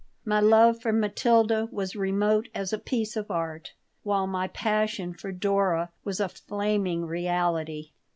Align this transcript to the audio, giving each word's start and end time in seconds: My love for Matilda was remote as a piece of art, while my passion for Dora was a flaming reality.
My 0.25 0.39
love 0.39 0.81
for 0.81 0.91
Matilda 0.91 1.69
was 1.71 1.95
remote 1.95 2.49
as 2.55 2.73
a 2.73 2.79
piece 2.79 3.15
of 3.15 3.29
art, 3.29 3.73
while 4.01 4.25
my 4.25 4.47
passion 4.47 5.13
for 5.13 5.31
Dora 5.31 5.91
was 6.03 6.19
a 6.19 6.27
flaming 6.27 7.05
reality. 7.05 7.91